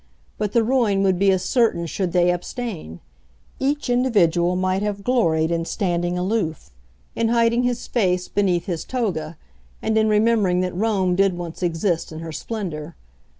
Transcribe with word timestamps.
But 0.39 0.53
the 0.53 0.63
ruin 0.63 1.03
would 1.03 1.19
be 1.19 1.29
as 1.29 1.43
certain 1.43 1.85
should 1.85 2.11
they 2.11 2.31
abstain. 2.31 3.01
Each 3.59 3.87
individual 3.87 4.55
might 4.55 4.81
have 4.81 5.03
gloried 5.03 5.51
in 5.51 5.63
standing 5.65 6.17
aloof, 6.17 6.71
in 7.15 7.27
hiding 7.29 7.61
his 7.61 7.85
face 7.85 8.27
beneath 8.27 8.65
his 8.65 8.83
toga, 8.83 9.37
and 9.79 9.95
in 9.99 10.09
remembering 10.09 10.61
that 10.61 10.73
Rome 10.73 11.15
did 11.15 11.37
once 11.37 11.61
exist 11.61 12.11
in 12.11 12.17
her 12.17 12.31
splendour. 12.31 12.95